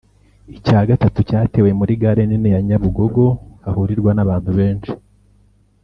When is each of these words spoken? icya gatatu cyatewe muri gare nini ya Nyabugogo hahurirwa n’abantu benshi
icya 0.57 0.79
gatatu 0.89 1.19
cyatewe 1.29 1.69
muri 1.79 1.93
gare 2.01 2.23
nini 2.29 2.49
ya 2.55 2.59
Nyabugogo 2.67 3.23
hahurirwa 3.63 4.11
n’abantu 4.13 4.51
benshi 4.59 4.91